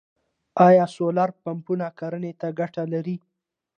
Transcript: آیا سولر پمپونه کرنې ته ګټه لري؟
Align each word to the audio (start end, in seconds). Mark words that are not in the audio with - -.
آیا 0.67 0.85
سولر 0.95 1.29
پمپونه 1.43 1.87
کرنې 1.99 2.31
ته 2.39 2.47
ګټه 2.59 2.83
لري؟ 2.93 3.15